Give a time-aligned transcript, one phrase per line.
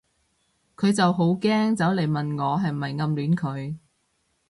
[0.75, 3.77] 佢就好驚走嚟問我係咪暗戀佢